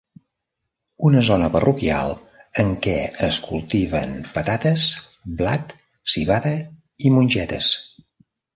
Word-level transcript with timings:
Una 1.09 1.19
zona 1.27 1.49
parroquial 1.55 2.13
en 2.63 2.71
què 2.87 2.95
es 3.29 3.37
cultiven 3.49 4.17
patates, 4.39 4.89
blat, 5.43 5.79
civada 6.15 6.57
i 7.11 7.17
mongetes. 7.21 7.73